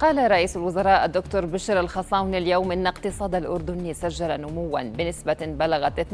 قال 0.00 0.30
رئيس 0.30 0.56
الوزراء 0.56 1.04
الدكتور 1.04 1.46
بشر 1.46 1.80
الخصاون 1.80 2.34
اليوم 2.34 2.72
إن 2.72 2.86
اقتصاد 2.86 3.34
الأردن 3.34 3.92
سجل 3.92 4.40
نموا 4.40 4.82
بنسبة 4.82 5.36
بلغت 5.40 6.00
2.2% 6.00 6.04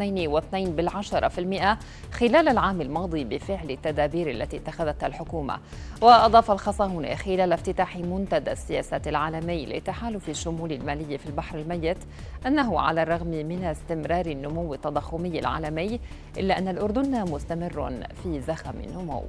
خلال 2.12 2.48
العام 2.48 2.80
الماضي 2.80 3.24
بفعل 3.24 3.70
التدابير 3.70 4.30
التي 4.30 4.56
اتخذتها 4.56 5.06
الحكومة. 5.06 5.58
وأضاف 6.02 6.50
الخصاون 6.50 7.16
خلال 7.16 7.52
افتتاح 7.52 7.96
منتدى 7.96 8.52
السياسات 8.52 9.08
العالمي 9.08 9.66
لتحالف 9.66 10.28
الشمول 10.28 10.72
المالي 10.72 11.18
في 11.18 11.26
البحر 11.26 11.58
الميت 11.58 11.98
أنه 12.46 12.80
على 12.80 13.02
الرغم 13.02 13.26
من 13.26 13.64
استمرار 13.64 14.26
النمو 14.26 14.74
التضخمي 14.74 15.38
العالمي 15.38 16.00
إلا 16.38 16.58
أن 16.58 16.68
الأردن 16.68 17.30
مستمر 17.30 17.92
في 18.22 18.40
زخم 18.40 18.74
النمو. 18.84 19.24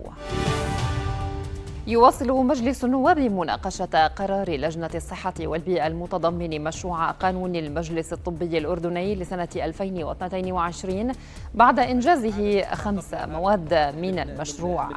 يواصل 1.87 2.31
مجلس 2.31 2.83
النواب 2.85 3.19
مناقشة 3.19 4.07
قرار 4.07 4.49
لجنة 4.49 4.89
الصحة 4.95 5.33
والبيئة 5.39 5.87
المتضمن 5.87 6.63
مشروع 6.63 7.11
قانون 7.11 7.55
المجلس 7.55 8.13
الطبي 8.13 8.57
الأردني 8.57 9.15
لسنة 9.15 9.47
2022 9.55 11.11
بعد 11.53 11.79
إنجازه 11.79 12.63
خمس 12.73 13.13
مواد 13.13 13.73
من 13.73 14.19
المشروع. 14.19 14.89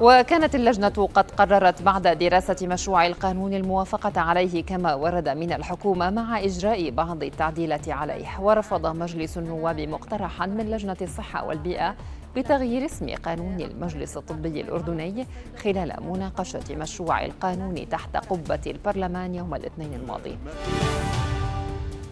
وكانت 0.00 0.54
اللجنة 0.54 1.08
قد 1.14 1.30
قررت 1.30 1.82
بعد 1.82 2.08
دراسة 2.08 2.66
مشروع 2.66 3.06
القانون 3.06 3.54
الموافقة 3.54 4.20
عليه 4.20 4.64
كما 4.64 4.94
ورد 4.94 5.28
من 5.28 5.52
الحكومة 5.52 6.10
مع 6.10 6.38
إجراء 6.38 6.90
بعض 6.90 7.22
التعديلات 7.22 7.88
عليه. 7.88 8.40
ورفض 8.40 8.86
مجلس 8.86 9.38
النواب 9.38 9.80
مقترحا 9.80 10.46
من 10.46 10.70
لجنة 10.70 10.96
الصحة 11.02 11.44
والبيئة 11.44 11.94
بتغيير 12.36 12.84
اسم 12.84 13.14
قانون 13.14 13.60
المجلس 13.60 14.16
الطبي 14.16 14.60
الأردني 14.60 15.26
خلال 15.64 15.92
مناقشة 16.00 16.76
مشروع 16.76 17.24
القانون 17.24 17.88
تحت 17.88 18.16
قبة 18.16 18.60
البرلمان 18.66 19.34
يوم 19.34 19.54
الاثنين 19.54 19.94
الماضي. 19.94 20.38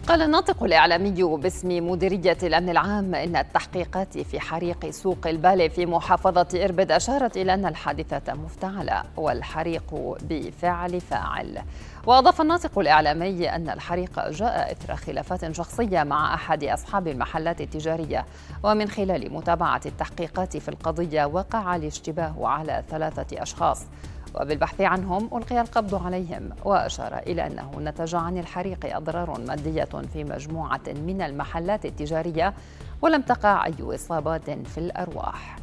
قال 0.07 0.21
الناطق 0.21 0.63
الإعلامي 0.63 1.23
باسم 1.23 1.89
مديرية 1.89 2.37
الأمن 2.43 2.69
العام 2.69 3.15
إن 3.15 3.35
التحقيقات 3.35 4.17
في 4.17 4.39
حريق 4.39 4.89
سوق 4.89 5.27
البالي 5.27 5.69
في 5.69 5.85
محافظة 5.85 6.47
إربد 6.63 6.91
أشارت 6.91 7.37
إلى 7.37 7.53
أن 7.53 7.65
الحادثة 7.65 8.33
مفتعلة 8.33 9.03
والحريق 9.17 10.17
بفعل 10.21 11.01
فاعل. 11.01 11.61
وأضاف 12.05 12.41
الناطق 12.41 12.79
الإعلامي 12.79 13.49
أن 13.49 13.69
الحريق 13.69 14.29
جاء 14.29 14.71
إثر 14.71 14.95
خلافات 14.95 15.51
شخصية 15.51 16.03
مع 16.03 16.33
أحد 16.33 16.63
أصحاب 16.63 17.07
المحلات 17.07 17.61
التجارية. 17.61 18.25
ومن 18.63 18.89
خلال 18.89 19.33
متابعة 19.33 19.81
التحقيقات 19.85 20.57
في 20.57 20.69
القضية 20.69 21.25
وقع 21.25 21.75
الاشتباه 21.75 22.35
على 22.47 22.83
ثلاثة 22.89 23.41
أشخاص. 23.41 23.85
وبالبحث 24.35 24.81
عنهم 24.81 25.37
ألقي 25.37 25.61
القبض 25.61 26.05
عليهم 26.05 26.49
وأشار 26.63 27.17
إلى 27.17 27.47
أنه 27.47 27.71
نتج 27.79 28.15
عن 28.15 28.37
الحريق 28.37 28.95
أضرار 28.95 29.39
مادية 29.47 29.89
في 30.13 30.23
مجموعة 30.23 30.81
من 30.87 31.21
المحلات 31.21 31.85
التجارية 31.85 32.53
ولم 33.01 33.21
تقع 33.21 33.65
أي 33.65 33.95
إصابات 33.95 34.49
في 34.49 34.77
الأرواح. 34.77 35.57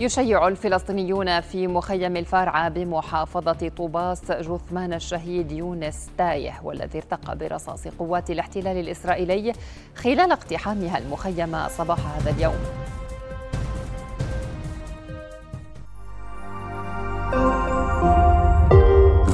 يشيع 0.00 0.48
الفلسطينيون 0.48 1.40
في 1.40 1.66
مخيم 1.66 2.16
الفارعة 2.16 2.68
بمحافظة 2.68 3.68
طوباس 3.76 4.32
جثمان 4.32 4.92
الشهيد 4.92 5.52
يونس 5.52 6.10
تايه 6.18 6.60
والذي 6.62 6.98
ارتقى 6.98 7.36
برصاص 7.36 7.88
قوات 7.88 8.30
الاحتلال 8.30 8.76
الإسرائيلي 8.76 9.52
خلال 9.96 10.32
اقتحامها 10.32 10.98
المخيم 10.98 11.68
صباح 11.68 11.98
هذا 12.16 12.30
اليوم. 12.30 12.81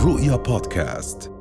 رؤيا 0.08 0.36
بودكاست. 0.36 1.37